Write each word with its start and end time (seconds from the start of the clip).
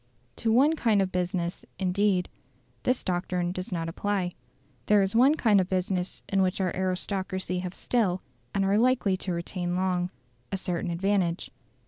To 0.37 0.51
one 0.51 0.75
kind 0.75 0.99
of 0.99 1.11
business, 1.11 1.63
indeed, 1.77 2.27
this 2.81 3.03
doctrine 3.03 3.51
does 3.51 3.71
not 3.71 3.87
apply. 3.87 4.31
There 4.87 5.03
is 5.03 5.15
one 5.15 5.35
kind 5.35 5.61
of 5.61 5.69
business 5.69 6.23
in 6.27 6.41
which 6.41 6.59
our 6.59 6.75
aristocracy 6.75 7.59
have 7.59 7.75
still, 7.75 8.23
and 8.51 8.65
are 8.65 8.79
likely 8.79 9.15
to 9.17 9.31
retain 9.31 9.75
long, 9.75 10.09
a 10.51 10.57
certain 10.57 10.89
advantage. 10.89 11.51